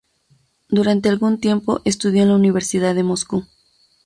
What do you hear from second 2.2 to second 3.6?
en la Universidad de Moscú.